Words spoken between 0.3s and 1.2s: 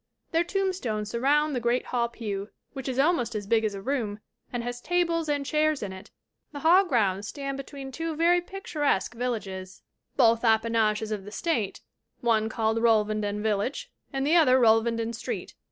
Their tombstones